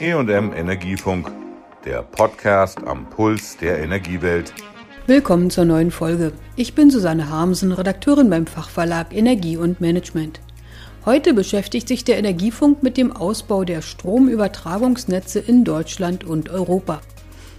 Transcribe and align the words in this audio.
EM 0.00 0.52
Energiefunk, 0.52 1.28
der 1.84 2.02
Podcast 2.02 2.78
am 2.86 3.10
Puls 3.10 3.56
der 3.56 3.80
Energiewelt. 3.80 4.54
Willkommen 5.08 5.50
zur 5.50 5.64
neuen 5.64 5.90
Folge. 5.90 6.32
Ich 6.54 6.76
bin 6.76 6.88
Susanne 6.88 7.28
Harmsen, 7.28 7.72
Redakteurin 7.72 8.30
beim 8.30 8.46
Fachverlag 8.46 9.12
Energie 9.12 9.56
und 9.56 9.80
Management. 9.80 10.38
Heute 11.04 11.34
beschäftigt 11.34 11.88
sich 11.88 12.04
der 12.04 12.16
Energiefunk 12.16 12.80
mit 12.84 12.96
dem 12.96 13.10
Ausbau 13.10 13.64
der 13.64 13.82
Stromübertragungsnetze 13.82 15.40
in 15.40 15.64
Deutschland 15.64 16.22
und 16.22 16.48
Europa. 16.48 17.00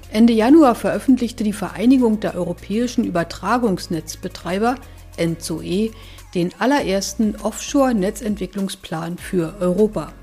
Ende 0.10 0.32
Januar 0.32 0.76
veröffentlichte 0.76 1.44
die 1.44 1.52
Vereinigung 1.52 2.22
der 2.22 2.36
europäischen 2.36 3.04
Übertragungsnetzbetreiber 3.04 4.76
ENZOE 5.18 5.92
den 6.34 6.52
allerersten 6.58 7.36
Offshore-Netzentwicklungsplan 7.36 9.18
für 9.18 9.56
Europa. 9.60 10.14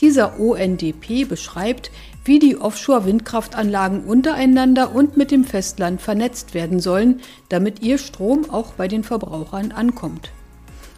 Dieser 0.00 0.40
ONDP 0.40 1.24
beschreibt, 1.24 1.90
wie 2.24 2.38
die 2.38 2.56
Offshore-Windkraftanlagen 2.56 4.04
untereinander 4.04 4.94
und 4.94 5.16
mit 5.16 5.30
dem 5.30 5.44
Festland 5.44 6.00
vernetzt 6.00 6.54
werden 6.54 6.80
sollen, 6.80 7.20
damit 7.48 7.82
ihr 7.82 7.98
Strom 7.98 8.50
auch 8.50 8.72
bei 8.72 8.88
den 8.88 9.04
Verbrauchern 9.04 9.72
ankommt. 9.72 10.30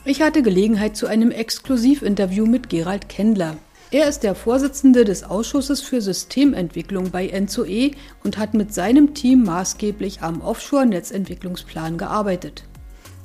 Ich 0.04 0.22
hatte 0.22 0.42
Gelegenheit 0.42 0.96
zu 0.96 1.08
einem 1.08 1.30
Exklusivinterview 1.32 2.46
mit 2.46 2.68
Gerald 2.68 3.08
Kendler. 3.08 3.56
Er 3.90 4.08
ist 4.08 4.20
der 4.20 4.34
Vorsitzende 4.34 5.04
des 5.04 5.24
Ausschusses 5.24 5.80
für 5.80 6.00
Systementwicklung 6.00 7.10
bei 7.10 7.28
ENZOE 7.28 7.92
und 8.24 8.38
hat 8.38 8.54
mit 8.54 8.72
seinem 8.72 9.14
Team 9.14 9.44
maßgeblich 9.44 10.22
am 10.22 10.40
Offshore-Netzentwicklungsplan 10.40 11.98
gearbeitet. 11.98 12.64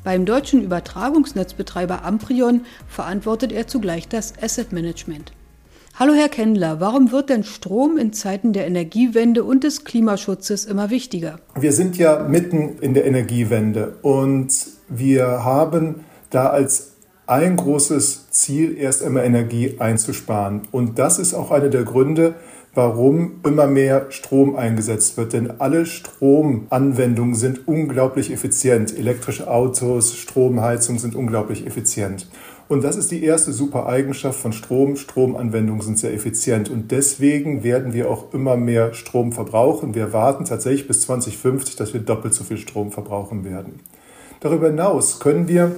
Beim 0.03 0.25
deutschen 0.25 0.63
Übertragungsnetzbetreiber 0.63 2.03
Amprion 2.03 2.61
verantwortet 2.87 3.51
er 3.51 3.67
zugleich 3.67 4.07
das 4.07 4.33
Asset 4.41 4.71
Management. 4.71 5.31
Hallo 5.95 6.13
Herr 6.13 6.29
Kendler, 6.29 6.79
warum 6.79 7.11
wird 7.11 7.29
denn 7.29 7.43
Strom 7.43 7.97
in 7.97 8.13
Zeiten 8.13 8.53
der 8.53 8.65
Energiewende 8.65 9.43
und 9.43 9.63
des 9.63 9.83
Klimaschutzes 9.83 10.65
immer 10.65 10.89
wichtiger? 10.89 11.39
Wir 11.59 11.73
sind 11.73 11.97
ja 11.97 12.23
mitten 12.27 12.77
in 12.79 12.93
der 12.93 13.05
Energiewende 13.05 13.95
und 14.01 14.53
wir 14.87 15.43
haben 15.43 16.05
da 16.29 16.47
als 16.47 16.93
ein 17.27 17.57
großes 17.57 18.29
Ziel, 18.31 18.77
erst 18.77 19.01
immer 19.01 19.23
Energie 19.23 19.75
einzusparen. 19.79 20.61
Und 20.71 20.97
das 20.97 21.19
ist 21.19 21.33
auch 21.33 21.51
einer 21.51 21.69
der 21.69 21.83
Gründe, 21.83 22.35
warum 22.73 23.41
immer 23.45 23.67
mehr 23.67 24.07
Strom 24.09 24.55
eingesetzt 24.55 25.17
wird. 25.17 25.33
Denn 25.33 25.59
alle 25.59 25.85
Stromanwendungen 25.85 27.35
sind 27.35 27.67
unglaublich 27.67 28.31
effizient. 28.31 28.97
Elektrische 28.97 29.49
Autos, 29.49 30.15
Stromheizung 30.17 30.99
sind 30.99 31.15
unglaublich 31.15 31.67
effizient. 31.67 32.27
Und 32.71 32.85
das 32.85 32.95
ist 32.95 33.11
die 33.11 33.21
erste 33.21 33.51
super 33.51 33.87
Eigenschaft 33.87 34.39
von 34.39 34.53
Strom. 34.53 34.95
Stromanwendungen 34.95 35.81
sind 35.81 35.99
sehr 35.99 36.13
effizient 36.13 36.69
und 36.69 36.89
deswegen 36.91 37.65
werden 37.65 37.91
wir 37.91 38.09
auch 38.09 38.33
immer 38.33 38.55
mehr 38.55 38.93
Strom 38.93 39.33
verbrauchen. 39.33 39.93
Wir 39.93 40.13
warten 40.13 40.45
tatsächlich 40.45 40.87
bis 40.87 41.01
2050, 41.01 41.75
dass 41.75 41.93
wir 41.93 41.99
doppelt 41.99 42.33
so 42.33 42.45
viel 42.45 42.55
Strom 42.55 42.93
verbrauchen 42.93 43.43
werden. 43.43 43.81
Darüber 44.39 44.67
hinaus 44.67 45.19
können 45.19 45.49
wir 45.49 45.75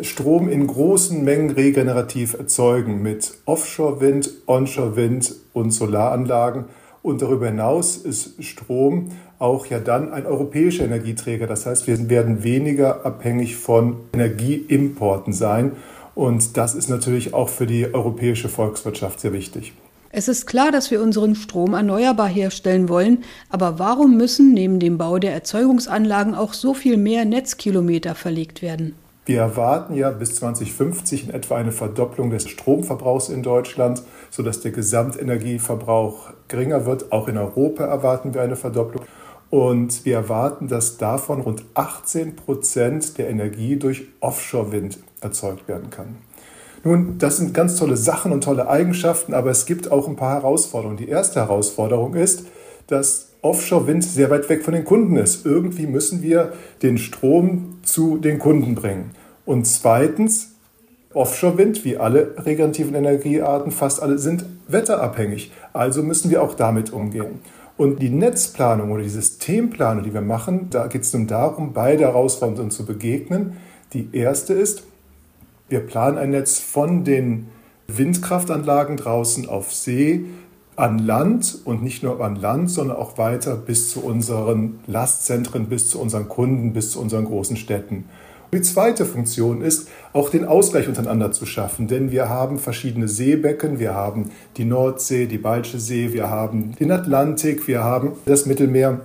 Strom 0.00 0.48
in 0.48 0.68
großen 0.68 1.24
Mengen 1.24 1.50
regenerativ 1.50 2.34
erzeugen 2.34 3.02
mit 3.02 3.34
Offshore-Wind, 3.44 4.30
Onshore-Wind 4.46 5.34
und 5.54 5.72
Solaranlagen. 5.72 6.66
Und 7.02 7.20
darüber 7.20 7.46
hinaus 7.46 7.96
ist 7.96 8.44
Strom 8.44 9.08
auch 9.40 9.66
ja 9.66 9.80
dann 9.80 10.12
ein 10.12 10.24
europäischer 10.24 10.84
Energieträger. 10.84 11.48
Das 11.48 11.66
heißt, 11.66 11.88
wir 11.88 12.08
werden 12.08 12.44
weniger 12.44 13.04
abhängig 13.04 13.56
von 13.56 13.96
Energieimporten 14.12 15.32
sein. 15.32 15.72
Und 16.18 16.56
das 16.56 16.74
ist 16.74 16.88
natürlich 16.88 17.32
auch 17.32 17.48
für 17.48 17.64
die 17.64 17.94
europäische 17.94 18.48
Volkswirtschaft 18.48 19.20
sehr 19.20 19.32
wichtig. 19.32 19.72
Es 20.10 20.26
ist 20.26 20.46
klar, 20.46 20.72
dass 20.72 20.90
wir 20.90 21.00
unseren 21.00 21.36
Strom 21.36 21.74
erneuerbar 21.74 22.26
herstellen 22.26 22.88
wollen, 22.88 23.22
aber 23.50 23.78
warum 23.78 24.16
müssen 24.16 24.52
neben 24.52 24.80
dem 24.80 24.98
Bau 24.98 25.20
der 25.20 25.32
Erzeugungsanlagen 25.32 26.34
auch 26.34 26.54
so 26.54 26.74
viel 26.74 26.96
mehr 26.96 27.24
Netzkilometer 27.24 28.16
verlegt 28.16 28.62
werden? 28.62 28.96
Wir 29.26 29.42
erwarten 29.42 29.94
ja 29.94 30.10
bis 30.10 30.34
2050 30.34 31.28
in 31.28 31.30
etwa 31.34 31.54
eine 31.54 31.70
Verdopplung 31.70 32.30
des 32.30 32.48
Stromverbrauchs 32.48 33.28
in 33.28 33.44
Deutschland, 33.44 34.02
sodass 34.30 34.60
der 34.60 34.72
Gesamtenergieverbrauch 34.72 36.30
geringer 36.48 36.84
wird. 36.84 37.12
Auch 37.12 37.28
in 37.28 37.38
Europa 37.38 37.84
erwarten 37.84 38.34
wir 38.34 38.42
eine 38.42 38.56
Verdopplung. 38.56 39.04
Und 39.50 40.04
wir 40.04 40.16
erwarten, 40.16 40.66
dass 40.66 40.98
davon 40.98 41.42
rund 41.42 41.64
18 41.74 42.34
Prozent 42.34 43.18
der 43.18 43.30
Energie 43.30 43.76
durch 43.76 44.08
Offshore-Wind 44.18 44.98
erzeugt 45.20 45.68
werden 45.68 45.90
kann. 45.90 46.16
Nun, 46.84 47.18
das 47.18 47.38
sind 47.38 47.54
ganz 47.54 47.76
tolle 47.76 47.96
Sachen 47.96 48.32
und 48.32 48.44
tolle 48.44 48.68
Eigenschaften, 48.68 49.34
aber 49.34 49.50
es 49.50 49.66
gibt 49.66 49.90
auch 49.90 50.08
ein 50.08 50.16
paar 50.16 50.34
Herausforderungen. 50.34 50.96
Die 50.96 51.08
erste 51.08 51.40
Herausforderung 51.40 52.14
ist, 52.14 52.44
dass 52.86 53.28
Offshore-Wind 53.42 54.04
sehr 54.04 54.30
weit 54.30 54.48
weg 54.48 54.64
von 54.64 54.74
den 54.74 54.84
Kunden 54.84 55.16
ist. 55.16 55.44
Irgendwie 55.44 55.86
müssen 55.86 56.22
wir 56.22 56.52
den 56.82 56.98
Strom 56.98 57.78
zu 57.82 58.18
den 58.18 58.38
Kunden 58.38 58.74
bringen. 58.74 59.10
Und 59.44 59.66
zweitens, 59.66 60.52
Offshore-Wind, 61.14 61.84
wie 61.84 61.96
alle 61.96 62.34
regenerativen 62.38 62.94
Energiearten, 62.94 63.72
fast 63.72 64.02
alle 64.02 64.18
sind 64.18 64.44
wetterabhängig. 64.68 65.52
Also 65.72 66.02
müssen 66.02 66.30
wir 66.30 66.42
auch 66.42 66.54
damit 66.54 66.92
umgehen. 66.92 67.40
Und 67.76 68.02
die 68.02 68.10
Netzplanung 68.10 68.90
oder 68.90 69.04
die 69.04 69.08
Systemplanung, 69.08 70.02
die 70.02 70.12
wir 70.12 70.20
machen, 70.20 70.68
da 70.70 70.88
geht 70.88 71.02
es 71.02 71.12
nun 71.12 71.28
darum, 71.28 71.72
beide 71.72 72.04
Herausforderungen 72.04 72.72
zu 72.72 72.84
begegnen. 72.84 73.56
Die 73.92 74.08
erste 74.12 74.52
ist, 74.52 74.82
wir 75.68 75.80
planen 75.80 76.18
ein 76.18 76.30
Netz 76.30 76.58
von 76.58 77.04
den 77.04 77.48
Windkraftanlagen 77.88 78.96
draußen 78.96 79.48
auf 79.48 79.72
See 79.72 80.24
an 80.76 80.98
Land 80.98 81.58
und 81.64 81.82
nicht 81.82 82.02
nur 82.02 82.20
an 82.20 82.36
Land, 82.36 82.70
sondern 82.70 82.96
auch 82.96 83.18
weiter 83.18 83.56
bis 83.56 83.90
zu 83.90 84.04
unseren 84.04 84.78
Lastzentren, 84.86 85.66
bis 85.66 85.90
zu 85.90 86.00
unseren 86.00 86.28
Kunden, 86.28 86.72
bis 86.72 86.92
zu 86.92 87.00
unseren 87.00 87.24
großen 87.24 87.56
Städten. 87.56 88.04
Die 88.52 88.62
zweite 88.62 89.04
Funktion 89.04 89.60
ist, 89.60 89.88
auch 90.14 90.30
den 90.30 90.46
Ausgleich 90.46 90.88
untereinander 90.88 91.32
zu 91.32 91.44
schaffen, 91.44 91.86
denn 91.86 92.10
wir 92.10 92.30
haben 92.30 92.58
verschiedene 92.58 93.08
Seebecken, 93.08 93.78
wir 93.78 93.94
haben 93.94 94.30
die 94.56 94.64
Nordsee, 94.64 95.26
die 95.26 95.36
Baltische 95.36 95.80
See, 95.80 96.12
wir 96.14 96.30
haben 96.30 96.74
den 96.76 96.90
Atlantik, 96.90 97.68
wir 97.68 97.84
haben 97.84 98.12
das 98.24 98.46
Mittelmeer. 98.46 99.00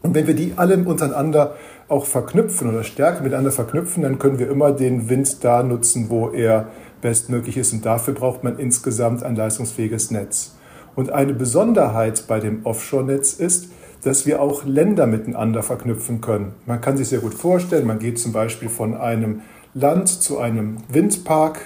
Und 0.00 0.14
wenn 0.16 0.26
wir 0.26 0.34
die 0.34 0.54
alle 0.56 0.78
untereinander 0.78 1.54
auch 1.88 2.06
verknüpfen 2.06 2.68
oder 2.68 2.84
stärker 2.84 3.22
miteinander 3.22 3.52
verknüpfen, 3.52 4.02
dann 4.02 4.18
können 4.18 4.38
wir 4.38 4.50
immer 4.50 4.72
den 4.72 5.08
Wind 5.08 5.44
da 5.44 5.62
nutzen, 5.62 6.10
wo 6.10 6.28
er 6.28 6.68
bestmöglich 7.00 7.56
ist. 7.56 7.72
Und 7.72 7.84
dafür 7.84 8.14
braucht 8.14 8.44
man 8.44 8.58
insgesamt 8.58 9.22
ein 9.22 9.36
leistungsfähiges 9.36 10.10
Netz. 10.10 10.56
Und 10.94 11.10
eine 11.10 11.34
Besonderheit 11.34 12.24
bei 12.28 12.40
dem 12.40 12.64
Offshore-Netz 12.64 13.34
ist, 13.34 13.68
dass 14.04 14.26
wir 14.26 14.40
auch 14.40 14.64
Länder 14.64 15.06
miteinander 15.06 15.62
verknüpfen 15.62 16.20
können. 16.20 16.54
Man 16.66 16.80
kann 16.80 16.96
sich 16.96 17.08
sehr 17.08 17.20
gut 17.20 17.34
vorstellen, 17.34 17.86
man 17.86 17.98
geht 17.98 18.18
zum 18.18 18.32
Beispiel 18.32 18.68
von 18.68 18.96
einem 18.96 19.42
Land 19.74 20.08
zu 20.08 20.38
einem 20.38 20.78
Windpark, 20.88 21.60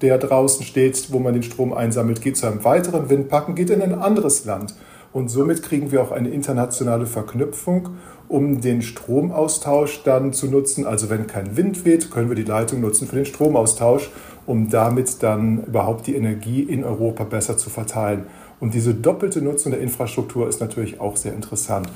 der 0.00 0.16
draußen 0.18 0.64
steht, 0.64 1.12
wo 1.12 1.18
man 1.18 1.34
den 1.34 1.42
Strom 1.42 1.74
einsammelt, 1.74 2.22
geht 2.22 2.36
zu 2.36 2.46
einem 2.46 2.64
weiteren 2.64 3.10
Windpark 3.10 3.48
und 3.48 3.54
geht 3.54 3.70
in 3.70 3.82
ein 3.82 3.94
anderes 3.94 4.44
Land. 4.44 4.74
Und 5.12 5.28
somit 5.28 5.62
kriegen 5.62 5.90
wir 5.90 6.02
auch 6.02 6.12
eine 6.12 6.30
internationale 6.30 7.06
Verknüpfung, 7.06 7.90
um 8.28 8.60
den 8.60 8.80
Stromaustausch 8.80 10.04
dann 10.04 10.32
zu 10.32 10.46
nutzen. 10.46 10.86
Also 10.86 11.10
wenn 11.10 11.26
kein 11.26 11.56
Wind 11.56 11.84
weht, 11.84 12.10
können 12.10 12.28
wir 12.28 12.36
die 12.36 12.44
Leitung 12.44 12.80
nutzen 12.80 13.08
für 13.08 13.16
den 13.16 13.26
Stromaustausch, 13.26 14.10
um 14.46 14.70
damit 14.70 15.22
dann 15.22 15.64
überhaupt 15.64 16.06
die 16.06 16.14
Energie 16.14 16.62
in 16.62 16.84
Europa 16.84 17.24
besser 17.24 17.56
zu 17.56 17.70
verteilen. 17.70 18.26
Und 18.60 18.74
diese 18.74 18.94
doppelte 18.94 19.42
Nutzung 19.42 19.72
der 19.72 19.80
Infrastruktur 19.80 20.48
ist 20.48 20.60
natürlich 20.60 21.00
auch 21.00 21.16
sehr 21.16 21.34
interessant. 21.34 21.88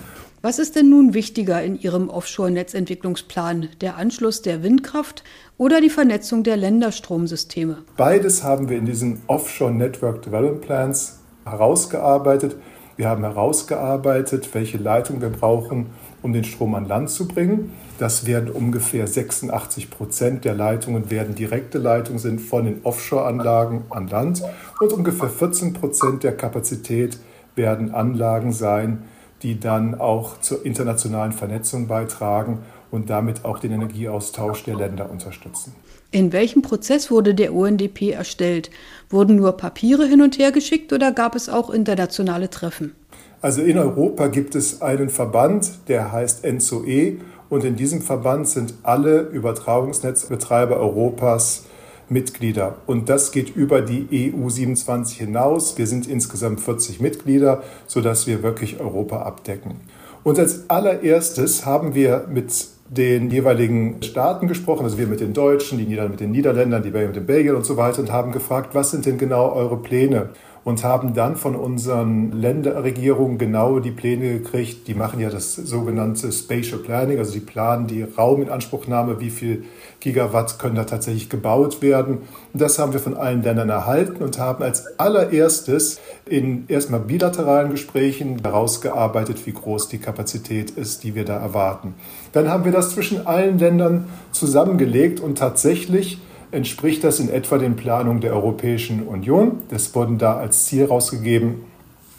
Was 0.42 0.58
ist 0.58 0.76
denn 0.76 0.90
nun 0.90 1.14
wichtiger 1.14 1.62
in 1.62 1.80
Ihrem 1.80 2.10
Offshore-Netzentwicklungsplan? 2.10 3.70
Der 3.80 3.96
Anschluss 3.96 4.42
der 4.42 4.62
Windkraft 4.62 5.24
oder 5.56 5.80
die 5.80 5.88
Vernetzung 5.88 6.42
der 6.42 6.58
Länderstromsysteme? 6.58 7.78
Beides 7.96 8.42
haben 8.42 8.68
wir 8.68 8.76
in 8.76 8.84
diesen 8.84 9.22
Offshore 9.26 9.72
Network 9.72 10.22
Development 10.22 10.60
Plans 10.60 11.20
herausgearbeitet. 11.46 12.56
Wir 12.96 13.08
haben 13.08 13.24
herausgearbeitet, 13.24 14.50
welche 14.52 14.78
Leitung 14.78 15.20
wir 15.20 15.30
brauchen, 15.30 15.86
um 16.22 16.32
den 16.32 16.44
Strom 16.44 16.76
an 16.76 16.86
Land 16.86 17.10
zu 17.10 17.26
bringen. 17.26 17.72
Das 17.98 18.26
werden 18.26 18.50
ungefähr 18.50 19.06
86 19.06 19.90
Prozent 19.90 20.44
der 20.44 20.54
Leitungen 20.54 21.10
werden 21.10 21.34
direkte 21.34 21.78
Leitungen 21.78 22.20
sind 22.20 22.40
von 22.40 22.64
den 22.64 22.80
Offshore-Anlagen 22.84 23.82
an 23.90 24.06
Land 24.08 24.42
und 24.80 24.92
ungefähr 24.92 25.28
14 25.28 25.72
Prozent 25.72 26.22
der 26.22 26.36
Kapazität 26.36 27.18
werden 27.56 27.92
Anlagen 27.92 28.52
sein, 28.52 29.04
die 29.44 29.60
dann 29.60 29.94
auch 29.94 30.40
zur 30.40 30.64
internationalen 30.64 31.32
Vernetzung 31.32 31.86
beitragen 31.86 32.60
und 32.90 33.10
damit 33.10 33.44
auch 33.44 33.58
den 33.58 33.72
Energieaustausch 33.72 34.64
der 34.64 34.74
Länder 34.74 35.10
unterstützen. 35.10 35.74
In 36.10 36.32
welchem 36.32 36.62
Prozess 36.62 37.10
wurde 37.10 37.34
der 37.34 37.52
UNDP 37.52 38.10
erstellt? 38.10 38.70
Wurden 39.10 39.36
nur 39.36 39.56
Papiere 39.56 40.06
hin 40.06 40.22
und 40.22 40.38
her 40.38 40.50
geschickt 40.50 40.92
oder 40.92 41.12
gab 41.12 41.34
es 41.34 41.48
auch 41.48 41.70
internationale 41.70 42.48
Treffen? 42.48 42.94
Also 43.42 43.60
in 43.60 43.76
Europa 43.76 44.28
gibt 44.28 44.54
es 44.54 44.80
einen 44.80 45.10
Verband, 45.10 45.70
der 45.88 46.10
heißt 46.10 46.44
ENZOE 46.44 47.18
und 47.50 47.64
in 47.64 47.76
diesem 47.76 48.00
Verband 48.00 48.48
sind 48.48 48.74
alle 48.82 49.20
Übertragungsnetzbetreiber 49.20 50.78
Europas 50.78 51.66
Mitglieder. 52.08 52.76
Und 52.86 53.08
das 53.08 53.32
geht 53.32 53.54
über 53.54 53.80
die 53.80 54.32
EU 54.34 54.48
27 54.48 55.18
hinaus. 55.18 55.78
Wir 55.78 55.86
sind 55.86 56.06
insgesamt 56.06 56.60
40 56.60 57.00
Mitglieder, 57.00 57.62
sodass 57.86 58.26
wir 58.26 58.42
wirklich 58.42 58.80
Europa 58.80 59.22
abdecken. 59.22 59.80
Und 60.22 60.38
als 60.38 60.68
allererstes 60.70 61.66
haben 61.66 61.94
wir 61.94 62.26
mit 62.30 62.66
den 62.88 63.30
jeweiligen 63.30 64.02
Staaten 64.02 64.46
gesprochen, 64.46 64.84
also 64.84 64.98
wir 64.98 65.06
mit 65.06 65.20
den 65.20 65.32
Deutschen, 65.32 65.78
die 65.78 65.84
Niederländer 65.84 66.10
mit 66.10 66.20
den 66.20 66.30
Niederländern, 66.32 66.82
die 66.82 66.90
Belgier 66.90 67.08
mit 67.08 67.16
den 67.16 67.26
Belgiern 67.26 67.56
und 67.56 67.64
so 67.64 67.76
weiter 67.76 68.00
und 68.00 68.12
haben 68.12 68.32
gefragt, 68.32 68.74
was 68.74 68.90
sind 68.90 69.06
denn 69.06 69.18
genau 69.18 69.52
eure 69.52 69.76
Pläne? 69.78 70.30
Und 70.64 70.82
haben 70.82 71.12
dann 71.12 71.36
von 71.36 71.54
unseren 71.54 72.32
Länderregierungen 72.32 73.36
genau 73.36 73.80
die 73.80 73.90
Pläne 73.90 74.38
gekriegt. 74.38 74.88
Die 74.88 74.94
machen 74.94 75.20
ja 75.20 75.28
das 75.28 75.54
sogenannte 75.54 76.32
Spatial 76.32 76.78
Planning, 76.78 77.18
also 77.18 77.32
die 77.32 77.40
planen 77.40 77.86
die 77.86 78.02
Rauminanspruchnahme, 78.02 79.20
wie 79.20 79.30
viel 79.30 79.64
Gigawatt 80.00 80.58
können 80.58 80.74
da 80.74 80.84
tatsächlich 80.84 81.28
gebaut 81.28 81.82
werden. 81.82 82.18
Und 82.52 82.62
das 82.62 82.78
haben 82.78 82.94
wir 82.94 83.00
von 83.00 83.14
allen 83.14 83.42
Ländern 83.42 83.68
erhalten 83.68 84.22
und 84.22 84.38
haben 84.38 84.64
als 84.64 84.98
allererstes 84.98 86.00
in 86.26 86.64
erstmal 86.68 87.00
bilateralen 87.00 87.70
Gesprächen 87.70 88.40
herausgearbeitet, 88.42 89.46
wie 89.46 89.52
groß 89.52 89.88
die 89.88 89.98
Kapazität 89.98 90.70
ist, 90.70 91.04
die 91.04 91.14
wir 91.14 91.26
da 91.26 91.36
erwarten. 91.36 91.94
Dann 92.32 92.48
haben 92.48 92.64
wir 92.64 92.72
das 92.72 92.90
zwischen 92.90 93.26
allen 93.26 93.58
Ländern 93.58 94.06
zusammengelegt 94.32 95.20
und 95.20 95.36
tatsächlich 95.36 96.18
entspricht 96.54 97.04
das 97.04 97.20
in 97.20 97.28
etwa 97.28 97.58
den 97.58 97.76
Planungen 97.76 98.20
der 98.20 98.32
Europäischen 98.32 99.02
Union. 99.06 99.62
Das 99.68 99.94
wurden 99.94 100.18
da 100.18 100.36
als 100.36 100.64
Ziel 100.64 100.86
rausgegeben, 100.86 101.64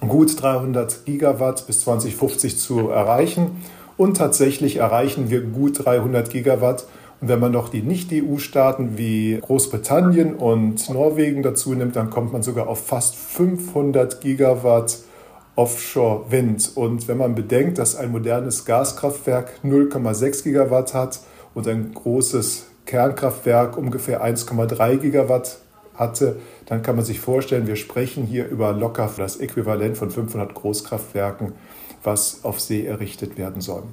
gut 0.01 0.41
300 0.41 1.05
Gigawatt 1.05 1.65
bis 1.67 1.81
2050 1.81 2.57
zu 2.57 2.89
erreichen. 2.89 3.63
Und 3.97 4.17
tatsächlich 4.17 4.77
erreichen 4.77 5.29
wir 5.29 5.41
gut 5.41 5.85
300 5.85 6.29
Gigawatt. 6.29 6.85
Und 7.21 7.29
wenn 7.29 7.39
man 7.39 7.53
noch 7.53 7.69
die 7.69 7.81
Nicht-EU-Staaten 7.81 8.97
wie 8.97 9.39
Großbritannien 9.41 10.35
und 10.35 10.89
Norwegen 10.89 11.41
dazu 11.43 11.73
nimmt, 11.73 11.95
dann 11.95 12.09
kommt 12.09 12.33
man 12.33 12.43
sogar 12.43 12.67
auf 12.67 12.85
fast 12.85 13.15
500 13.15 14.19
Gigawatt 14.19 14.99
Offshore-Wind. 15.55 16.73
Und 16.75 17.07
wenn 17.07 17.17
man 17.17 17.33
bedenkt, 17.35 17.77
dass 17.77 17.95
ein 17.95 18.11
modernes 18.11 18.65
Gaskraftwerk 18.65 19.59
0,6 19.63 20.43
Gigawatt 20.43 20.93
hat 20.93 21.21
und 21.53 21.67
ein 21.67 21.93
großes 21.93 22.65
Kernkraftwerk 22.85 23.77
ungefähr 23.77 24.23
1,3 24.23 24.97
Gigawatt 24.97 25.59
hatte, 25.95 26.37
dann 26.65 26.81
kann 26.81 26.95
man 26.95 27.05
sich 27.05 27.19
vorstellen, 27.19 27.67
wir 27.67 27.75
sprechen 27.75 28.25
hier 28.25 28.47
über 28.47 28.73
locker 28.73 29.09
das 29.17 29.37
Äquivalent 29.37 29.97
von 29.97 30.11
500 30.11 30.53
Großkraftwerken, 30.53 31.53
was 32.03 32.43
auf 32.43 32.59
See 32.59 32.85
errichtet 32.85 33.37
werden 33.37 33.61
soll. 33.61 33.83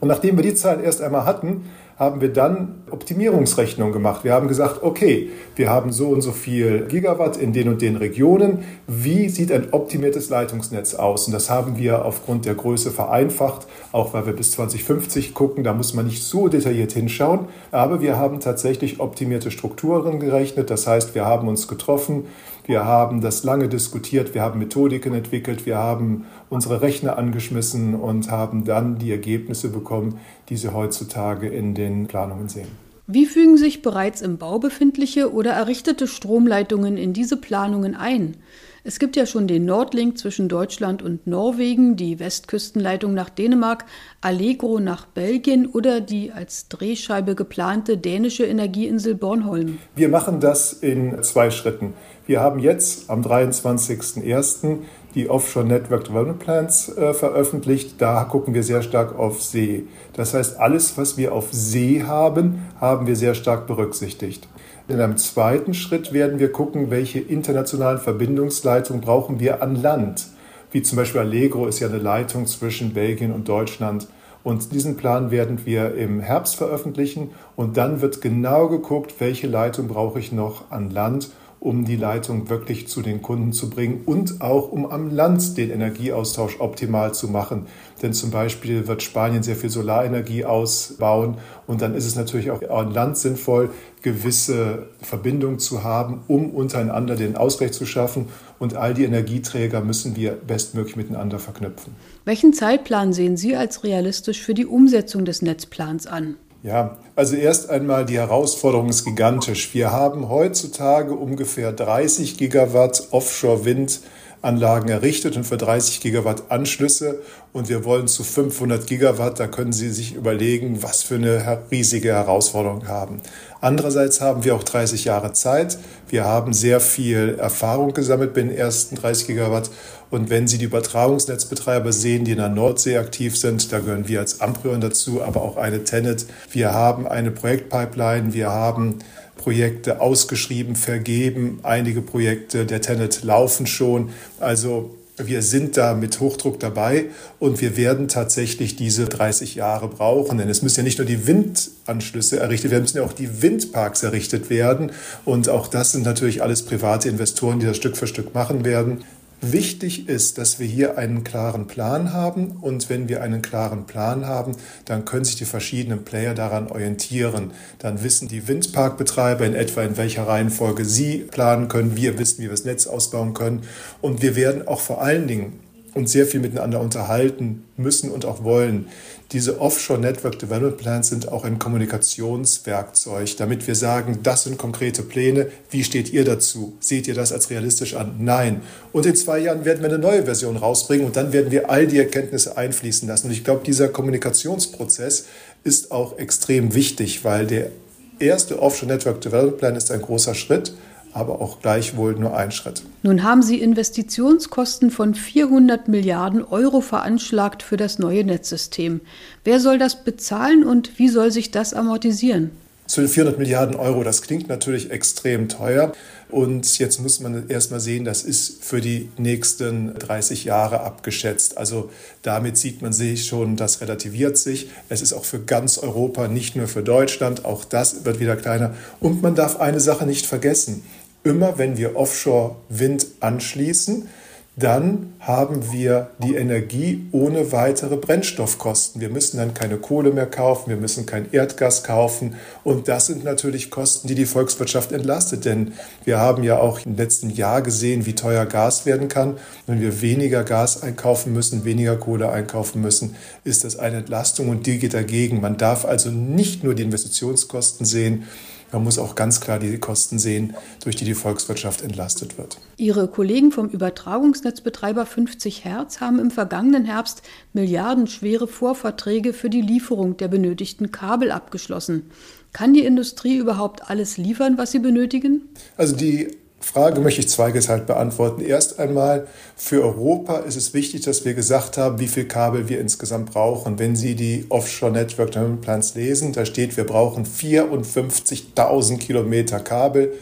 Und 0.00 0.08
nachdem 0.08 0.36
wir 0.36 0.42
die 0.42 0.54
Zahlen 0.54 0.82
erst 0.82 1.02
einmal 1.02 1.24
hatten, 1.24 1.70
haben 2.00 2.22
wir 2.22 2.32
dann 2.32 2.76
Optimierungsrechnungen 2.90 3.92
gemacht. 3.92 4.24
Wir 4.24 4.32
haben 4.32 4.48
gesagt, 4.48 4.82
okay, 4.82 5.28
wir 5.54 5.68
haben 5.68 5.92
so 5.92 6.08
und 6.08 6.22
so 6.22 6.32
viel 6.32 6.86
Gigawatt 6.86 7.36
in 7.36 7.52
den 7.52 7.68
und 7.68 7.82
den 7.82 7.96
Regionen. 7.96 8.64
Wie 8.86 9.28
sieht 9.28 9.52
ein 9.52 9.74
optimiertes 9.74 10.30
Leitungsnetz 10.30 10.94
aus? 10.94 11.26
Und 11.26 11.34
das 11.34 11.50
haben 11.50 11.76
wir 11.76 12.06
aufgrund 12.06 12.46
der 12.46 12.54
Größe 12.54 12.90
vereinfacht, 12.90 13.66
auch 13.92 14.14
weil 14.14 14.24
wir 14.24 14.32
bis 14.32 14.52
2050 14.52 15.34
gucken. 15.34 15.62
Da 15.62 15.74
muss 15.74 15.92
man 15.92 16.06
nicht 16.06 16.22
so 16.22 16.48
detailliert 16.48 16.92
hinschauen. 16.92 17.40
Aber 17.70 18.00
wir 18.00 18.16
haben 18.16 18.40
tatsächlich 18.40 18.98
optimierte 18.98 19.50
Strukturen 19.50 20.20
gerechnet. 20.20 20.70
Das 20.70 20.86
heißt, 20.86 21.14
wir 21.14 21.26
haben 21.26 21.48
uns 21.48 21.68
getroffen, 21.68 22.24
wir 22.70 22.84
haben 22.84 23.20
das 23.20 23.42
lange 23.42 23.68
diskutiert, 23.68 24.32
wir 24.32 24.42
haben 24.42 24.60
Methodiken 24.60 25.12
entwickelt, 25.12 25.66
wir 25.66 25.78
haben 25.78 26.26
unsere 26.50 26.82
Rechner 26.82 27.18
angeschmissen 27.18 27.96
und 27.96 28.30
haben 28.30 28.64
dann 28.64 28.96
die 28.96 29.10
Ergebnisse 29.10 29.70
bekommen, 29.70 30.20
die 30.48 30.56
Sie 30.56 30.72
heutzutage 30.72 31.48
in 31.48 31.74
den 31.98 32.06
Planungen 32.06 32.48
sehen. 32.48 32.68
Wie 33.06 33.26
fügen 33.26 33.56
sich 33.56 33.82
bereits 33.82 34.22
im 34.22 34.38
Bau 34.38 34.60
befindliche 34.60 35.32
oder 35.32 35.50
errichtete 35.50 36.06
Stromleitungen 36.06 36.96
in 36.96 37.12
diese 37.12 37.36
Planungen 37.36 37.96
ein? 37.96 38.36
Es 38.82 38.98
gibt 38.98 39.14
ja 39.16 39.26
schon 39.26 39.46
den 39.46 39.66
Nordlink 39.66 40.16
zwischen 40.16 40.48
Deutschland 40.48 41.02
und 41.02 41.26
Norwegen, 41.26 41.96
die 41.96 42.18
Westküstenleitung 42.18 43.12
nach 43.12 43.28
Dänemark, 43.28 43.84
Allegro 44.22 44.80
nach 44.80 45.06
Belgien 45.06 45.66
oder 45.66 46.00
die 46.00 46.32
als 46.32 46.68
Drehscheibe 46.68 47.34
geplante 47.34 47.98
dänische 47.98 48.46
Energieinsel 48.46 49.16
Bornholm. 49.16 49.78
Wir 49.96 50.08
machen 50.08 50.40
das 50.40 50.72
in 50.72 51.22
zwei 51.22 51.50
Schritten. 51.50 51.92
Wir 52.26 52.40
haben 52.40 52.60
jetzt 52.60 53.10
am 53.10 53.22
23.01 53.22 54.78
die 55.14 55.28
Offshore 55.28 55.66
Network 55.66 56.04
Development 56.04 56.38
Plans 56.38 56.96
äh, 56.96 57.12
veröffentlicht. 57.14 58.00
Da 58.00 58.24
gucken 58.24 58.54
wir 58.54 58.62
sehr 58.62 58.82
stark 58.82 59.18
auf 59.18 59.42
See. 59.42 59.84
Das 60.14 60.34
heißt, 60.34 60.58
alles, 60.58 60.96
was 60.96 61.16
wir 61.16 61.32
auf 61.32 61.48
See 61.52 62.02
haben, 62.02 62.66
haben 62.80 63.06
wir 63.06 63.16
sehr 63.16 63.34
stark 63.34 63.66
berücksichtigt. 63.66 64.48
In 64.88 65.00
einem 65.00 65.16
zweiten 65.16 65.74
Schritt 65.74 66.12
werden 66.12 66.38
wir 66.38 66.50
gucken, 66.50 66.90
welche 66.90 67.20
internationalen 67.20 67.98
Verbindungsleitungen 67.98 69.00
brauchen 69.00 69.38
wir 69.38 69.62
an 69.62 69.80
Land. 69.80 70.26
Wie 70.72 70.82
zum 70.82 70.96
Beispiel 70.96 71.20
Allegro 71.20 71.66
ist 71.66 71.80
ja 71.80 71.88
eine 71.88 71.98
Leitung 71.98 72.46
zwischen 72.46 72.92
Belgien 72.92 73.32
und 73.32 73.48
Deutschland. 73.48 74.08
Und 74.42 74.72
diesen 74.72 74.96
Plan 74.96 75.30
werden 75.30 75.66
wir 75.66 75.94
im 75.94 76.20
Herbst 76.20 76.56
veröffentlichen 76.56 77.30
und 77.56 77.76
dann 77.76 78.00
wird 78.00 78.20
genau 78.20 78.68
geguckt, 78.68 79.14
welche 79.18 79.46
Leitung 79.46 79.86
brauche 79.86 80.18
ich 80.18 80.32
noch 80.32 80.70
an 80.70 80.90
Land 80.90 81.30
um 81.60 81.84
die 81.84 81.96
Leitung 81.96 82.48
wirklich 82.48 82.88
zu 82.88 83.02
den 83.02 83.20
Kunden 83.20 83.52
zu 83.52 83.68
bringen 83.68 84.00
und 84.06 84.40
auch 84.40 84.72
um 84.72 84.86
am 84.86 85.14
Land 85.14 85.58
den 85.58 85.70
Energieaustausch 85.70 86.58
optimal 86.58 87.12
zu 87.12 87.28
machen. 87.28 87.66
Denn 88.02 88.14
zum 88.14 88.30
Beispiel 88.30 88.88
wird 88.88 89.02
Spanien 89.02 89.42
sehr 89.42 89.56
viel 89.56 89.68
Solarenergie 89.68 90.46
ausbauen 90.46 91.36
und 91.66 91.82
dann 91.82 91.94
ist 91.94 92.06
es 92.06 92.16
natürlich 92.16 92.50
auch 92.50 92.62
an 92.62 92.92
Land 92.94 93.18
sinnvoll, 93.18 93.70
gewisse 94.00 94.86
Verbindungen 95.02 95.58
zu 95.58 95.84
haben, 95.84 96.22
um 96.28 96.50
untereinander 96.50 97.14
den 97.14 97.36
Ausgleich 97.36 97.72
zu 97.72 97.84
schaffen. 97.84 98.28
Und 98.58 98.74
all 98.74 98.94
die 98.94 99.04
Energieträger 99.04 99.82
müssen 99.82 100.16
wir 100.16 100.32
bestmöglich 100.32 100.96
miteinander 100.96 101.38
verknüpfen. 101.38 101.94
Welchen 102.24 102.54
Zeitplan 102.54 103.12
sehen 103.12 103.36
Sie 103.36 103.54
als 103.54 103.84
realistisch 103.84 104.40
für 104.40 104.54
die 104.54 104.66
Umsetzung 104.66 105.26
des 105.26 105.42
Netzplans 105.42 106.06
an? 106.06 106.36
Ja, 106.62 106.98
also 107.16 107.36
erst 107.36 107.70
einmal 107.70 108.04
die 108.04 108.18
Herausforderung 108.18 108.90
ist 108.90 109.04
gigantisch. 109.06 109.72
Wir 109.72 109.92
haben 109.92 110.28
heutzutage 110.28 111.14
ungefähr 111.14 111.72
30 111.72 112.36
Gigawatt 112.36 113.08
Offshore-Wind 113.12 114.00
Anlagen 114.42 114.88
errichtet 114.88 115.36
und 115.36 115.44
für 115.44 115.58
30 115.58 116.00
Gigawatt 116.00 116.50
Anschlüsse 116.50 117.20
und 117.52 117.68
wir 117.68 117.84
wollen 117.84 118.08
zu 118.08 118.24
500 118.24 118.86
Gigawatt. 118.86 119.38
Da 119.38 119.46
können 119.46 119.72
Sie 119.72 119.90
sich 119.90 120.14
überlegen, 120.14 120.82
was 120.82 121.02
für 121.02 121.16
eine 121.16 121.58
riesige 121.70 122.14
Herausforderung 122.14 122.88
haben. 122.88 123.20
Andererseits 123.60 124.22
haben 124.22 124.44
wir 124.44 124.54
auch 124.54 124.62
30 124.62 125.04
Jahre 125.04 125.34
Zeit. 125.34 125.78
Wir 126.08 126.24
haben 126.24 126.54
sehr 126.54 126.80
viel 126.80 127.36
Erfahrung 127.38 127.92
gesammelt 127.92 128.32
bei 128.32 128.40
den 128.40 128.54
ersten 128.54 128.96
30 128.96 129.26
Gigawatt. 129.26 129.70
Und 130.10 130.28
wenn 130.28 130.48
Sie 130.48 130.58
die 130.58 130.64
Übertragungsnetzbetreiber 130.64 131.92
sehen, 131.92 132.24
die 132.24 132.32
in 132.32 132.38
der 132.38 132.48
Nordsee 132.48 132.96
aktiv 132.98 133.36
sind, 133.36 133.72
da 133.72 133.78
gehören 133.78 134.08
wir 134.08 134.20
als 134.20 134.40
Amprion 134.40 134.80
dazu, 134.80 135.22
aber 135.22 135.42
auch 135.42 135.56
eine 135.56 135.84
Tenet. 135.84 136.26
Wir 136.50 136.74
haben 136.74 137.06
eine 137.06 137.30
Projektpipeline. 137.30 138.34
Wir 138.34 138.50
haben 138.50 138.98
Projekte 139.36 140.00
ausgeschrieben, 140.00 140.76
vergeben. 140.76 141.60
Einige 141.62 142.02
Projekte 142.02 142.66
der 142.66 142.80
Tenet 142.80 143.22
laufen 143.22 143.66
schon. 143.66 144.10
Also 144.38 144.96
wir 145.16 145.42
sind 145.42 145.76
da 145.76 145.94
mit 145.94 146.20
Hochdruck 146.20 146.60
dabei 146.60 147.06
und 147.38 147.60
wir 147.60 147.76
werden 147.76 148.08
tatsächlich 148.08 148.76
diese 148.76 149.06
30 149.06 149.54
Jahre 149.54 149.88
brauchen. 149.88 150.38
Denn 150.38 150.48
es 150.48 150.62
müssen 150.62 150.80
ja 150.80 150.84
nicht 150.84 150.98
nur 150.98 151.06
die 151.06 151.26
Windanschlüsse 151.26 152.38
errichtet 152.38 152.70
werden, 152.70 152.82
müssen 152.82 152.98
ja 152.98 153.04
auch 153.04 153.12
die 153.12 153.42
Windparks 153.42 154.02
errichtet 154.02 154.50
werden. 154.50 154.92
Und 155.24 155.48
auch 155.48 155.68
das 155.68 155.92
sind 155.92 156.04
natürlich 156.04 156.42
alles 156.42 156.62
private 156.62 157.08
Investoren, 157.08 157.60
die 157.60 157.66
das 157.66 157.76
Stück 157.76 157.96
für 157.96 158.06
Stück 158.06 158.34
machen 158.34 158.64
werden. 158.64 159.04
Wichtig 159.42 160.06
ist, 160.06 160.36
dass 160.36 160.58
wir 160.58 160.66
hier 160.66 160.98
einen 160.98 161.24
klaren 161.24 161.66
Plan 161.66 162.12
haben 162.12 162.58
und 162.60 162.90
wenn 162.90 163.08
wir 163.08 163.22
einen 163.22 163.40
klaren 163.40 163.86
Plan 163.86 164.26
haben, 164.26 164.52
dann 164.84 165.06
können 165.06 165.24
sich 165.24 165.36
die 165.36 165.46
verschiedenen 165.46 166.04
Player 166.04 166.34
daran 166.34 166.68
orientieren. 166.68 167.52
Dann 167.78 168.02
wissen 168.02 168.28
die 168.28 168.48
Windparkbetreiber 168.48 169.46
in 169.46 169.54
etwa, 169.54 169.82
in 169.82 169.96
welcher 169.96 170.26
Reihenfolge 170.26 170.84
sie 170.84 171.20
planen 171.30 171.68
können. 171.68 171.96
Wir 171.96 172.18
wissen, 172.18 172.38
wie 172.38 172.42
wir 172.44 172.50
das 172.50 172.66
Netz 172.66 172.86
ausbauen 172.86 173.32
können. 173.32 173.62
Und 174.02 174.20
wir 174.20 174.36
werden 174.36 174.68
auch 174.68 174.80
vor 174.80 175.00
allen 175.00 175.26
Dingen 175.26 175.58
uns 175.94 176.12
sehr 176.12 176.26
viel 176.26 176.40
miteinander 176.40 176.80
unterhalten 176.80 177.64
müssen 177.76 178.10
und 178.10 178.24
auch 178.24 178.44
wollen. 178.44 178.86
Diese 179.32 179.60
Offshore 179.60 180.00
Network 180.00 180.38
Development 180.38 180.76
Plans 180.76 181.08
sind 181.08 181.28
auch 181.28 181.44
ein 181.44 181.58
Kommunikationswerkzeug, 181.58 183.36
damit 183.36 183.66
wir 183.66 183.76
sagen, 183.76 184.18
das 184.22 184.42
sind 184.44 184.58
konkrete 184.58 185.02
Pläne. 185.02 185.46
Wie 185.70 185.84
steht 185.84 186.12
ihr 186.12 186.24
dazu? 186.24 186.76
Seht 186.80 187.06
ihr 187.06 187.14
das 187.14 187.32
als 187.32 187.50
realistisch 187.50 187.94
an? 187.94 188.16
Nein. 188.18 188.62
Und 188.92 189.06
in 189.06 189.14
zwei 189.14 189.38
Jahren 189.38 189.64
werden 189.64 189.82
wir 189.82 189.88
eine 189.88 189.98
neue 189.98 190.24
Version 190.24 190.56
rausbringen 190.56 191.06
und 191.06 191.14
dann 191.14 191.32
werden 191.32 191.52
wir 191.52 191.70
all 191.70 191.86
die 191.86 191.98
Erkenntnisse 191.98 192.56
einfließen 192.56 193.06
lassen. 193.06 193.28
Und 193.28 193.32
ich 193.32 193.44
glaube, 193.44 193.62
dieser 193.64 193.88
Kommunikationsprozess 193.88 195.26
ist 195.62 195.92
auch 195.92 196.18
extrem 196.18 196.74
wichtig, 196.74 197.24
weil 197.24 197.46
der 197.46 197.70
erste 198.18 198.60
Offshore 198.60 198.92
Network 198.92 199.20
Development 199.20 199.58
Plan 199.58 199.76
ist 199.76 199.90
ein 199.90 200.02
großer 200.02 200.34
Schritt 200.34 200.74
aber 201.12 201.40
auch 201.40 201.60
gleichwohl 201.60 202.14
nur 202.14 202.36
ein 202.36 202.52
Schritt. 202.52 202.82
Nun 203.02 203.22
haben 203.22 203.42
Sie 203.42 203.60
Investitionskosten 203.60 204.90
von 204.90 205.14
400 205.14 205.88
Milliarden 205.88 206.44
Euro 206.44 206.80
veranschlagt 206.80 207.62
für 207.62 207.76
das 207.76 207.98
neue 207.98 208.24
Netzsystem. 208.24 209.00
Wer 209.44 209.60
soll 209.60 209.78
das 209.78 210.04
bezahlen 210.04 210.64
und 210.64 210.98
wie 210.98 211.08
soll 211.08 211.30
sich 211.30 211.50
das 211.50 211.74
amortisieren? 211.74 212.50
Zu 212.86 213.02
den 213.02 213.08
400 213.08 213.38
Milliarden 213.38 213.76
Euro, 213.76 214.02
das 214.02 214.20
klingt 214.20 214.48
natürlich 214.48 214.90
extrem 214.90 215.48
teuer. 215.48 215.92
Und 216.30 216.78
jetzt 216.78 217.00
muss 217.00 217.20
man 217.20 217.48
erst 217.48 217.70
mal 217.70 217.80
sehen, 217.80 218.04
das 218.04 218.22
ist 218.22 218.62
für 218.64 218.80
die 218.80 219.10
nächsten 219.18 219.94
30 219.94 220.44
Jahre 220.44 220.80
abgeschätzt. 220.80 221.58
Also 221.58 221.90
damit 222.22 222.56
sieht 222.56 222.82
man 222.82 222.92
sich 222.92 223.26
schon, 223.26 223.56
das 223.56 223.80
relativiert 223.80 224.38
sich. 224.38 224.70
Es 224.88 225.02
ist 225.02 225.12
auch 225.12 225.24
für 225.24 225.40
ganz 225.40 225.78
Europa, 225.78 226.28
nicht 226.28 226.56
nur 226.56 226.68
für 226.68 226.82
Deutschland. 226.82 227.44
Auch 227.44 227.64
das 227.64 228.04
wird 228.04 228.20
wieder 228.20 228.36
kleiner. 228.36 228.74
Und 229.00 229.22
man 229.22 229.34
darf 229.34 229.60
eine 229.60 229.80
Sache 229.80 230.06
nicht 230.06 230.26
vergessen. 230.26 230.82
Immer 231.22 231.58
wenn 231.58 231.76
wir 231.76 231.96
Offshore-Wind 231.96 233.06
anschließen, 233.20 234.08
dann 234.56 235.14
haben 235.20 235.72
wir 235.72 236.10
die 236.18 236.34
Energie 236.34 237.06
ohne 237.12 237.52
weitere 237.52 237.96
Brennstoffkosten. 237.96 239.00
Wir 239.00 239.08
müssen 239.08 239.36
dann 239.36 239.54
keine 239.54 239.76
Kohle 239.76 240.12
mehr 240.12 240.26
kaufen, 240.26 240.70
wir 240.70 240.76
müssen 240.76 241.06
kein 241.06 241.30
Erdgas 241.32 241.84
kaufen. 241.84 242.34
Und 242.64 242.88
das 242.88 243.06
sind 243.06 243.22
natürlich 243.22 243.70
Kosten, 243.70 244.08
die 244.08 244.14
die 244.14 244.26
Volkswirtschaft 244.26 244.92
entlastet. 244.92 245.44
Denn 245.44 245.72
wir 246.04 246.18
haben 246.18 246.42
ja 246.42 246.58
auch 246.58 246.84
im 246.84 246.96
letzten 246.96 247.30
Jahr 247.30 247.62
gesehen, 247.62 248.06
wie 248.06 248.14
teuer 248.14 248.44
Gas 248.44 248.86
werden 248.86 249.08
kann. 249.08 249.38
Wenn 249.66 249.80
wir 249.80 250.02
weniger 250.02 250.42
Gas 250.42 250.82
einkaufen 250.82 251.32
müssen, 251.32 251.64
weniger 251.64 251.96
Kohle 251.96 252.30
einkaufen 252.30 252.82
müssen, 252.82 253.14
ist 253.44 253.64
das 253.64 253.78
eine 253.78 253.98
Entlastung 253.98 254.48
und 254.48 254.66
die 254.66 254.78
geht 254.78 254.94
dagegen. 254.94 255.40
Man 255.40 255.58
darf 255.58 255.84
also 255.84 256.10
nicht 256.10 256.64
nur 256.64 256.74
die 256.74 256.82
Investitionskosten 256.82 257.86
sehen, 257.86 258.24
man 258.72 258.84
muss 258.84 258.98
auch 258.98 259.14
ganz 259.14 259.40
klar 259.40 259.58
die 259.58 259.78
Kosten 259.78 260.18
sehen, 260.18 260.54
durch 260.82 260.96
die 260.96 261.04
die 261.04 261.14
Volkswirtschaft 261.14 261.82
entlastet 261.82 262.38
wird. 262.38 262.58
Ihre 262.76 263.08
Kollegen 263.08 263.52
vom 263.52 263.68
Übertragungsnetzbetreiber 263.68 265.06
50 265.06 265.64
Hertz 265.64 266.00
haben 266.00 266.18
im 266.18 266.30
vergangenen 266.30 266.84
Herbst 266.84 267.22
milliardenschwere 267.52 268.46
Vorverträge 268.46 269.32
für 269.32 269.50
die 269.50 269.62
Lieferung 269.62 270.16
der 270.16 270.28
benötigten 270.28 270.92
Kabel 270.92 271.30
abgeschlossen. 271.30 272.10
Kann 272.52 272.74
die 272.74 272.84
Industrie 272.84 273.36
überhaupt 273.36 273.90
alles 273.90 274.16
liefern, 274.16 274.58
was 274.58 274.72
sie 274.72 274.80
benötigen? 274.80 275.42
Also 275.76 275.94
die 275.94 276.36
Frage 276.62 277.00
möchte 277.00 277.20
ich 277.20 277.28
zweigeteilt 277.28 277.86
beantworten. 277.86 278.42
Erst 278.42 278.78
einmal, 278.78 279.26
für 279.56 279.82
Europa 279.82 280.36
ist 280.38 280.56
es 280.56 280.74
wichtig, 280.74 281.00
dass 281.02 281.24
wir 281.24 281.32
gesagt 281.32 281.78
haben, 281.78 281.98
wie 281.98 282.06
viel 282.06 282.26
Kabel 282.26 282.68
wir 282.68 282.80
insgesamt 282.80 283.32
brauchen. 283.32 283.78
Wenn 283.78 283.96
Sie 283.96 284.14
die 284.14 284.44
Offshore 284.50 284.92
Network 284.92 285.32
Development 285.32 285.62
Plans 285.62 285.94
lesen, 285.94 286.32
da 286.32 286.44
steht, 286.44 286.76
wir 286.76 286.84
brauchen 286.84 287.24
54.000 287.24 288.98
Kilometer 288.98 289.58
Kabel 289.58 290.12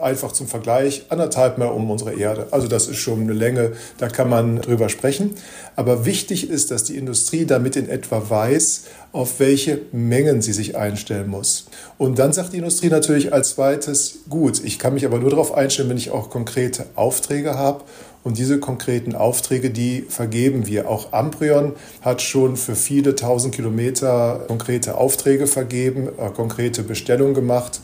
einfach 0.00 0.32
zum 0.32 0.46
Vergleich, 0.46 1.06
anderthalb 1.08 1.58
Mal 1.58 1.66
um 1.66 1.90
unsere 1.90 2.14
Erde. 2.14 2.48
Also 2.52 2.68
das 2.68 2.88
ist 2.88 2.98
schon 2.98 3.22
eine 3.22 3.32
Länge, 3.32 3.72
da 3.98 4.08
kann 4.08 4.28
man 4.28 4.60
drüber 4.60 4.88
sprechen. 4.88 5.34
Aber 5.76 6.04
wichtig 6.04 6.48
ist, 6.48 6.70
dass 6.70 6.84
die 6.84 6.96
Industrie 6.96 7.44
damit 7.44 7.76
in 7.76 7.88
etwa 7.88 8.28
weiß, 8.28 8.84
auf 9.12 9.40
welche 9.40 9.80
Mengen 9.92 10.42
sie 10.42 10.52
sich 10.52 10.76
einstellen 10.76 11.28
muss. 11.28 11.66
Und 11.96 12.18
dann 12.18 12.32
sagt 12.32 12.52
die 12.52 12.58
Industrie 12.58 12.88
natürlich 12.88 13.32
als 13.32 13.50
zweites, 13.50 14.20
gut, 14.28 14.62
ich 14.64 14.78
kann 14.78 14.94
mich 14.94 15.04
aber 15.04 15.18
nur 15.18 15.30
darauf 15.30 15.54
einstellen, 15.54 15.88
wenn 15.88 15.96
ich 15.96 16.10
auch 16.10 16.30
konkrete 16.30 16.86
Aufträge 16.94 17.54
habe. 17.54 17.84
Und 18.24 18.36
diese 18.36 18.58
konkreten 18.58 19.14
Aufträge, 19.14 19.70
die 19.70 20.02
vergeben 20.08 20.66
wir. 20.66 20.88
Auch 20.90 21.12
Amprion 21.12 21.72
hat 22.02 22.20
schon 22.20 22.56
für 22.56 22.74
viele 22.74 23.14
tausend 23.14 23.54
Kilometer 23.54 24.44
konkrete 24.48 24.96
Aufträge 24.96 25.46
vergeben, 25.46 26.08
äh, 26.18 26.30
konkrete 26.30 26.82
Bestellungen 26.82 27.34
gemacht 27.34 27.80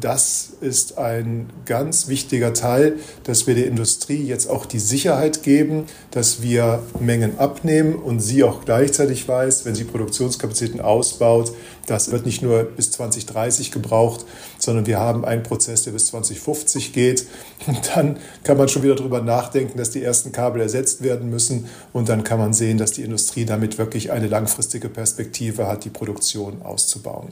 das 0.00 0.50
ist 0.60 0.98
ein 0.98 1.50
ganz 1.66 2.08
wichtiger 2.08 2.52
Teil, 2.52 2.98
dass 3.24 3.46
wir 3.46 3.54
der 3.54 3.66
Industrie 3.66 4.22
jetzt 4.22 4.48
auch 4.48 4.66
die 4.66 4.78
Sicherheit 4.78 5.42
geben, 5.42 5.84
dass 6.10 6.42
wir 6.42 6.82
Mengen 7.00 7.38
abnehmen 7.38 7.94
und 7.94 8.20
sie 8.20 8.44
auch 8.44 8.64
gleichzeitig 8.64 9.26
weiß, 9.26 9.64
wenn 9.64 9.74
sie 9.74 9.84
Produktionskapazitäten 9.84 10.80
ausbaut, 10.80 11.52
das 11.86 12.10
wird 12.10 12.26
nicht 12.26 12.42
nur 12.42 12.64
bis 12.64 12.90
2030 12.90 13.72
gebraucht, 13.72 14.26
sondern 14.68 14.84
wir 14.84 14.98
haben 14.98 15.24
einen 15.24 15.42
Prozess, 15.42 15.84
der 15.84 15.92
bis 15.92 16.08
2050 16.08 16.92
geht. 16.92 17.24
Und 17.66 17.90
dann 17.94 18.18
kann 18.44 18.58
man 18.58 18.68
schon 18.68 18.82
wieder 18.82 18.96
darüber 18.96 19.22
nachdenken, 19.22 19.78
dass 19.78 19.88
die 19.88 20.02
ersten 20.02 20.30
Kabel 20.30 20.60
ersetzt 20.60 21.02
werden 21.02 21.30
müssen. 21.30 21.70
Und 21.94 22.10
dann 22.10 22.22
kann 22.22 22.38
man 22.38 22.52
sehen, 22.52 22.76
dass 22.76 22.92
die 22.92 23.00
Industrie 23.00 23.46
damit 23.46 23.78
wirklich 23.78 24.12
eine 24.12 24.26
langfristige 24.26 24.90
Perspektive 24.90 25.66
hat, 25.66 25.86
die 25.86 25.88
Produktion 25.88 26.60
auszubauen. 26.60 27.28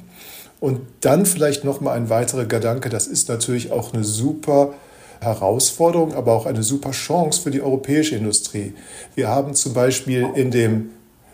Und 0.60 0.80
dann 1.02 1.26
vielleicht 1.26 1.62
noch 1.62 1.82
mal 1.82 1.92
ein 1.92 2.08
weiterer 2.08 2.46
Gedanke, 2.46 2.88
das 2.88 3.06
ist 3.06 3.28
natürlich 3.28 3.70
auch 3.70 3.92
eine 3.92 4.02
super 4.02 4.72
Herausforderung, 5.20 6.14
aber 6.14 6.32
auch 6.32 6.46
eine 6.46 6.62
super 6.62 6.92
Chance 6.92 7.42
für 7.42 7.50
die 7.50 7.60
europäische 7.60 8.16
Industrie. 8.16 8.72
Wir 9.14 9.28
haben 9.28 9.52
zum 9.52 9.74
Beispiel 9.74 10.26
in 10.36 10.50
dem 10.50 10.88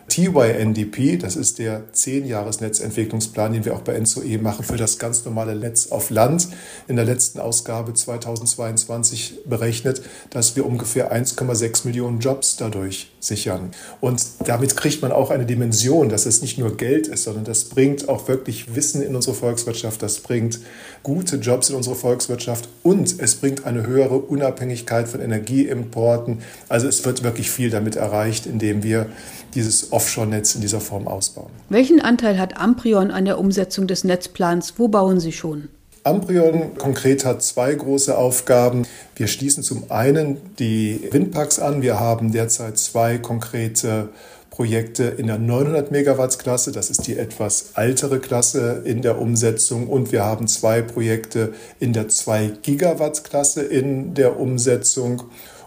TYNDP, 0.09 1.17
das 1.17 1.35
ist 1.35 1.59
der 1.59 1.83
10-Jahres-Netzentwicklungsplan, 1.93 3.53
den 3.53 3.65
wir 3.65 3.73
auch 3.73 3.81
bei 3.81 3.97
NSOE 3.97 4.37
machen 4.37 4.63
für 4.63 4.77
das 4.77 4.99
ganz 4.99 5.23
normale 5.25 5.55
Netz 5.55 5.87
auf 5.87 6.09
Land, 6.09 6.49
in 6.87 6.95
der 6.95 7.05
letzten 7.05 7.39
Ausgabe 7.39 7.93
2022 7.93 9.45
berechnet, 9.45 10.01
dass 10.29 10.55
wir 10.55 10.65
ungefähr 10.65 11.13
1,6 11.13 11.85
Millionen 11.85 12.19
Jobs 12.19 12.57
dadurch 12.57 13.11
sichern. 13.19 13.71
Und 14.01 14.23
damit 14.45 14.75
kriegt 14.75 15.01
man 15.01 15.11
auch 15.11 15.29
eine 15.29 15.45
Dimension, 15.45 16.09
dass 16.09 16.25
es 16.25 16.41
nicht 16.41 16.57
nur 16.57 16.75
Geld 16.75 17.07
ist, 17.07 17.23
sondern 17.23 17.45
das 17.45 17.65
bringt 17.65 18.09
auch 18.09 18.27
wirklich 18.27 18.75
Wissen 18.75 19.01
in 19.01 19.15
unsere 19.15 19.35
Volkswirtschaft, 19.35 20.01
das 20.01 20.19
bringt 20.19 20.59
gute 21.01 21.37
Jobs 21.37 21.69
in 21.69 21.75
unsere 21.75 21.95
Volkswirtschaft 21.95 22.67
und 22.83 23.19
es 23.19 23.35
bringt 23.35 23.65
eine 23.65 23.87
höhere 23.87 24.17
Unabhängigkeit 24.17 25.07
von 25.07 25.21
Energieimporten. 25.21 26.39
Also 26.67 26.87
es 26.87 27.05
wird 27.05 27.23
wirklich 27.23 27.49
viel 27.49 27.69
damit 27.69 27.95
erreicht, 27.95 28.45
indem 28.45 28.83
wir 28.83 29.07
dieses 29.55 29.92
Offshore-Netz 29.93 30.55
in 30.55 30.61
dieser 30.61 30.81
Form 30.81 31.07
ausbauen. 31.07 31.51
Welchen 31.69 32.01
Anteil 32.01 32.37
hat 32.39 32.57
Amprion 32.57 33.11
an 33.11 33.25
der 33.25 33.39
Umsetzung 33.39 33.87
des 33.87 34.03
Netzplans? 34.03 34.73
Wo 34.77 34.87
bauen 34.87 35.19
Sie 35.19 35.31
schon? 35.31 35.69
Amprion 36.03 36.77
konkret 36.77 37.23
hat 37.23 37.41
zwei 37.43 37.73
große 37.73 38.17
Aufgaben. 38.17 38.85
Wir 39.15 39.27
schließen 39.27 39.63
zum 39.63 39.89
einen 39.89 40.37
die 40.59 41.07
Windparks 41.11 41.59
an. 41.59 41.81
Wir 41.81 41.99
haben 41.99 42.33
derzeit 42.33 42.77
zwei 42.77 43.17
konkrete 43.17 44.09
Projekte 44.49 45.05
in 45.05 45.27
der 45.27 45.39
900 45.39 45.91
Megawatts 45.91 46.37
Klasse. 46.37 46.71
Das 46.73 46.89
ist 46.89 47.07
die 47.07 47.17
etwas 47.17 47.71
ältere 47.75 48.19
Klasse 48.19 48.81
in 48.83 49.01
der 49.01 49.19
Umsetzung. 49.19 49.87
Und 49.87 50.11
wir 50.11 50.23
haben 50.25 50.47
zwei 50.47 50.81
Projekte 50.81 51.53
in 51.79 51.93
der 51.93 52.09
2 52.09 52.51
Gigawatt 52.61 53.23
Klasse 53.23 53.63
in 53.63 54.13
der 54.13 54.39
Umsetzung. 54.39 55.23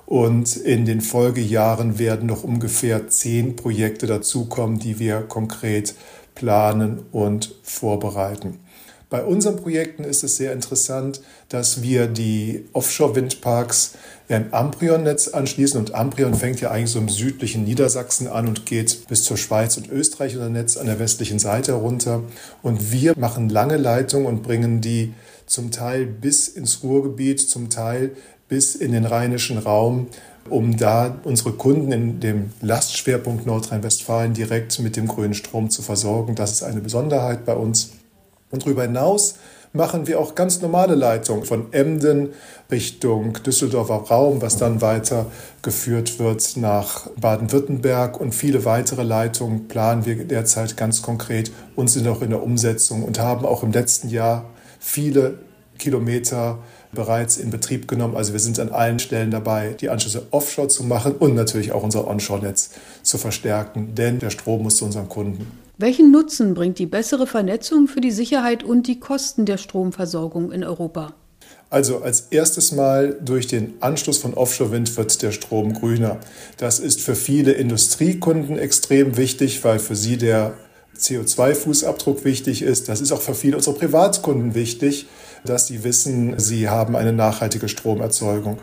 Und 0.07 0.57
in 0.57 0.85
den 0.87 1.01
Folgejahren 1.01 1.99
werden 1.99 2.27
noch 2.27 2.45
ungefähr 2.45 3.09
zehn 3.09 3.57
Projekte 3.57 4.07
dazukommen, 4.07 4.79
die 4.79 4.99
wir 5.01 5.23
konkret 5.23 5.95
planen 6.35 7.01
und 7.11 7.55
vorbereiten. 7.63 8.61
Bei 9.09 9.25
unseren 9.25 9.57
Projekten 9.57 10.03
ist 10.03 10.25
es 10.25 10.37
sehr 10.37 10.53
interessant, 10.53 11.21
dass 11.49 11.81
wir 11.81 12.09
die 12.09 12.65
Offshore-Windparks 12.73 13.93
ein 14.29 14.53
Amprion-Netz 14.53 15.29
anschließen. 15.29 15.79
Und 15.79 15.95
Amprion 15.95 16.35
fängt 16.35 16.61
ja 16.61 16.73
eigentlich 16.73 16.91
so 16.91 16.99
im 16.99 17.09
südlichen 17.09 17.63
Niedersachsen 17.63 18.27
an 18.27 18.49
und 18.49 18.67
geht 18.67 19.07
bis 19.07 19.23
zur 19.23 19.37
Schweiz 19.37 19.77
und 19.77 19.89
Österreich 19.91 20.35
unser 20.35 20.51
Netz 20.51 20.77
an 20.77 20.87
der 20.87 20.99
westlichen 20.99 21.39
Seite 21.39 21.73
herunter. 21.73 22.23
Und 22.63 22.91
wir 22.91 23.17
machen 23.17 23.49
lange 23.49 23.77
Leitungen 23.77 24.27
und 24.27 24.43
bringen 24.43 24.81
die 24.81 25.15
zum 25.47 25.71
Teil 25.71 26.07
bis 26.07 26.49
ins 26.49 26.83
Ruhrgebiet, 26.83 27.41
zum 27.41 27.71
Teil 27.71 28.11
bis 28.49 28.75
in 28.75 28.93
den 28.93 29.05
rheinischen 29.05 29.59
Raum, 29.59 30.09
um 30.49 30.77
da 30.77 31.17
unsere 31.25 31.53
Kunden 31.53 31.93
in 31.93 32.21
dem 32.21 32.51
Lastschwerpunkt 32.61 33.47
Nordrhein-Westfalen 33.47 34.35
direkt 34.35 34.79
mit 34.79 34.97
dem 34.97 35.09
grünen 35.09 35.35
Strom 35.35 35.71
zu 35.71 35.83
versorgen. 35.83 36.35
Das 36.35 36.53
ist 36.53 36.63
eine 36.63 36.81
Besonderheit 36.81 37.45
bei 37.45 37.55
uns. 37.55 37.93
Und 38.51 38.63
darüber 38.63 38.83
hinaus 38.83 39.37
machen 39.73 40.07
wir 40.07 40.19
auch 40.21 40.35
ganz 40.35 40.63
normale 40.63 40.95
Leitungen 40.95 41.45
von 41.45 41.73
Emden 41.73 42.31
Richtung 42.71 43.35
Düsseldorfer 43.43 44.05
Raum, 44.09 44.41
was 44.41 44.57
dann 44.57 44.81
weitergeführt 44.81 46.19
wird 46.19 46.57
nach 46.57 47.09
Baden-Württemberg 47.21 48.21
und 48.21 48.35
viele 48.35 48.65
weitere 48.65 49.03
Leitungen 49.03 49.69
planen 49.69 50.07
wir 50.07 50.25
derzeit 50.25 50.77
ganz 50.77 51.03
konkret 51.03 51.53
und 51.75 51.89
sind 51.89 52.09
auch 52.09 52.23
in 52.23 52.31
der 52.31 52.43
Umsetzung 52.43 53.03
und 53.03 53.19
haben 53.19 53.45
auch 53.45 53.63
im 53.63 53.73
letzten 53.73 54.09
Jahr 54.09 54.47
viele 54.79 55.39
Kilometer 55.79 56.59
bereits 56.93 57.37
in 57.37 57.51
Betrieb 57.51 57.89
genommen. 57.89 58.17
Also 58.17 58.33
wir 58.33 58.41
sind 58.41 58.59
an 58.59 58.71
allen 58.71 58.99
Stellen 58.99 59.31
dabei, 59.31 59.75
die 59.81 59.89
Anschlüsse 59.89 60.27
offshore 60.31 60.69
zu 60.69 60.85
machen 60.85 61.13
und 61.13 61.35
natürlich 61.35 61.73
auch 61.73 61.83
unser 61.83 62.07
Onshore-Netz 62.07 62.71
zu 63.03 63.19
verstärken, 63.19 63.95
denn 63.95 64.19
der 64.19 64.31
Strom 64.31 64.63
muss 64.63 64.77
zu 64.77 64.85
unseren 64.85 65.09
Kunden. 65.09 65.47
Welchen 65.79 66.11
Nutzen 66.11 66.55
bringt 66.55 66.79
die 66.79 66.87
bessere 66.87 67.27
Vernetzung 67.27 67.87
für 67.87 68.01
die 68.01 68.11
Sicherheit 68.11 68.63
und 68.63 68.87
die 68.87 68.99
Kosten 68.99 69.45
der 69.45 69.59
Stromversorgung 69.59 70.51
in 70.51 70.65
Europa? 70.65 71.15
Also 71.69 71.99
als 71.99 72.29
erstes 72.31 72.73
Mal 72.73 73.19
durch 73.23 73.49
den 73.49 73.75
Anschluss 73.81 74.19
von 74.19 74.35
Offshore-Wind 74.35 74.97
wird 74.97 75.21
der 75.21 75.33
Strom 75.33 75.75
grüner. 75.75 76.19
Das 76.57 76.79
ist 76.79 77.01
für 77.01 77.15
viele 77.15 77.53
Industriekunden 77.53 78.57
extrem 78.57 79.17
wichtig, 79.17 79.65
weil 79.65 79.79
für 79.79 79.97
sie 79.97 80.17
der 80.17 80.55
CO2-Fußabdruck 80.99 82.25
wichtig 82.25 82.63
ist. 82.63 82.89
Das 82.89 83.01
ist 83.01 83.13
auch 83.13 83.21
für 83.21 83.35
viele 83.35 83.57
unserer 83.57 83.75
Privatkunden 83.75 84.55
wichtig, 84.55 85.07
dass 85.47 85.69
sie 85.69 85.85
wissen, 85.85 86.39
sie 86.39 86.69
haben 86.69 86.95
eine 86.97 87.13
nachhaltige 87.13 87.69
Stromerzeugung. 87.69 88.59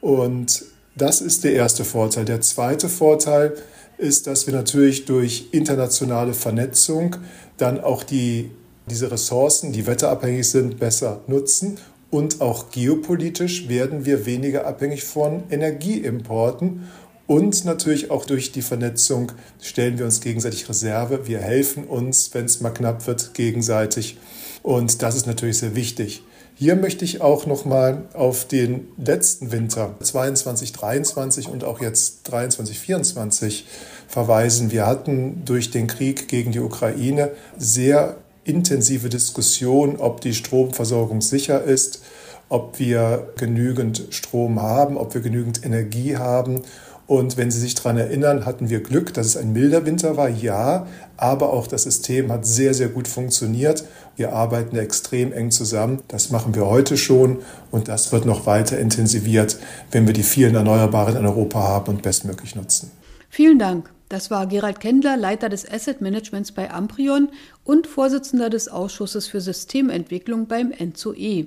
Und 0.00 0.64
das 0.96 1.20
ist 1.20 1.44
der 1.44 1.52
erste 1.52 1.84
Vorteil. 1.84 2.24
Der 2.24 2.40
zweite 2.40 2.88
Vorteil 2.88 3.54
ist, 3.98 4.26
dass 4.26 4.46
wir 4.46 4.54
natürlich 4.54 5.04
durch 5.04 5.48
internationale 5.52 6.34
Vernetzung 6.34 7.16
dann 7.56 7.80
auch 7.80 8.02
die 8.02 8.50
diese 8.90 9.10
Ressourcen, 9.10 9.72
die 9.72 9.86
wetterabhängig 9.86 10.48
sind, 10.48 10.78
besser 10.78 11.22
nutzen. 11.26 11.78
Und 12.10 12.40
auch 12.40 12.70
geopolitisch 12.70 13.68
werden 13.68 14.04
wir 14.04 14.26
weniger 14.26 14.66
abhängig 14.66 15.04
von 15.04 15.44
Energieimporten. 15.50 16.82
Und 17.26 17.64
natürlich 17.64 18.10
auch 18.10 18.26
durch 18.26 18.52
die 18.52 18.62
Vernetzung 18.62 19.32
stellen 19.60 19.98
wir 19.98 20.04
uns 20.04 20.20
gegenseitig 20.20 20.68
Reserve. 20.68 21.26
Wir 21.26 21.38
helfen 21.38 21.84
uns, 21.84 22.34
wenn 22.34 22.44
es 22.44 22.60
mal 22.60 22.70
knapp 22.70 23.06
wird, 23.06 23.32
gegenseitig. 23.34 24.18
Und 24.64 25.02
das 25.02 25.14
ist 25.14 25.26
natürlich 25.26 25.58
sehr 25.58 25.76
wichtig. 25.76 26.22
Hier 26.54 26.74
möchte 26.74 27.04
ich 27.04 27.20
auch 27.20 27.44
noch 27.44 27.66
mal 27.66 28.04
auf 28.14 28.48
den 28.48 28.88
letzten 28.96 29.52
Winter 29.52 29.94
22, 30.00 30.72
23 30.72 31.48
und 31.48 31.64
auch 31.64 31.82
jetzt 31.82 32.22
23, 32.30 32.78
24 32.78 33.66
verweisen. 34.08 34.70
Wir 34.70 34.86
hatten 34.86 35.44
durch 35.44 35.70
den 35.70 35.86
Krieg 35.86 36.28
gegen 36.28 36.50
die 36.52 36.60
Ukraine 36.60 37.32
sehr 37.58 38.16
intensive 38.44 39.10
Diskussionen, 39.10 39.98
ob 39.98 40.22
die 40.22 40.32
Stromversorgung 40.32 41.20
sicher 41.20 41.62
ist, 41.62 42.02
ob 42.48 42.78
wir 42.78 43.34
genügend 43.36 44.04
Strom 44.10 44.62
haben, 44.62 44.96
ob 44.96 45.12
wir 45.12 45.20
genügend 45.20 45.62
Energie 45.62 46.16
haben 46.16 46.62
und 47.06 47.36
wenn 47.36 47.50
Sie 47.50 47.60
sich 47.60 47.74
daran 47.74 47.98
erinnern, 47.98 48.46
hatten 48.46 48.70
wir 48.70 48.82
Glück, 48.82 49.12
dass 49.12 49.26
es 49.26 49.36
ein 49.36 49.52
milder 49.52 49.84
Winter 49.84 50.16
war, 50.16 50.28
ja, 50.28 50.86
aber 51.18 51.52
auch 51.52 51.66
das 51.66 51.82
System 51.82 52.32
hat 52.32 52.46
sehr, 52.46 52.72
sehr 52.72 52.88
gut 52.88 53.08
funktioniert. 53.08 53.84
Wir 54.16 54.32
arbeiten 54.32 54.76
extrem 54.76 55.32
eng 55.32 55.50
zusammen. 55.50 56.02
Das 56.08 56.30
machen 56.30 56.54
wir 56.54 56.66
heute 56.66 56.96
schon 56.96 57.38
und 57.70 57.88
das 57.88 58.12
wird 58.12 58.26
noch 58.26 58.46
weiter 58.46 58.78
intensiviert, 58.78 59.58
wenn 59.90 60.06
wir 60.06 60.14
die 60.14 60.22
vielen 60.22 60.54
Erneuerbaren 60.54 61.16
in 61.16 61.26
Europa 61.26 61.60
haben 61.60 61.94
und 61.94 62.02
bestmöglich 62.02 62.54
nutzen. 62.54 62.90
Vielen 63.28 63.58
Dank. 63.58 63.90
Das 64.08 64.30
war 64.30 64.46
Gerald 64.46 64.80
Kendler, 64.80 65.16
Leiter 65.16 65.48
des 65.48 65.68
Asset 65.68 66.00
Managements 66.00 66.52
bei 66.52 66.70
Amprion 66.70 67.30
und 67.64 67.86
Vorsitzender 67.86 68.50
des 68.50 68.68
Ausschusses 68.68 69.26
für 69.26 69.40
Systementwicklung 69.40 70.46
beim 70.46 70.70
ENZOE. 70.70 71.46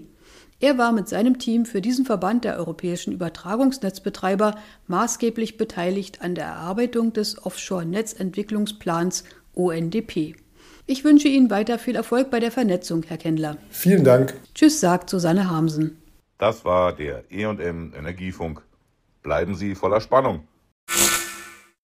Er 0.60 0.78
war 0.80 0.92
mit 0.92 1.08
seinem 1.08 1.38
Team 1.38 1.66
für 1.66 1.82
diesen 1.82 2.04
Verband 2.06 2.44
der 2.44 2.58
europäischen 2.58 3.14
Übertragungsnetzbetreiber 3.14 4.56
maßgeblich 4.88 5.58
beteiligt 5.58 6.22
an 6.24 6.34
der 6.34 6.46
Erarbeitung 6.46 7.14
des 7.14 7.46
Offshore-Netzentwicklungsplans 7.46 9.24
ONDP. 9.54 10.36
Ich 10.90 11.04
wünsche 11.04 11.28
Ihnen 11.28 11.50
weiter 11.50 11.80
viel 11.80 11.98
Erfolg 11.98 12.32
bei 12.32 12.40
der 12.40 12.50
Vernetzung, 12.50 13.04
Herr 13.06 13.18
Kendler. 13.18 13.58
Vielen 13.70 14.06
Dank. 14.06 14.34
Tschüss, 14.56 14.80
sagt 14.80 15.10
Susanne 15.10 15.50
Harmsen. 15.50 16.02
Das 16.38 16.64
war 16.64 16.94
der 16.94 17.26
EM 17.30 17.94
Energiefunk. 17.94 18.62
Bleiben 19.22 19.56
Sie 19.56 19.76
voller 19.76 20.00
Spannung. 20.00 20.48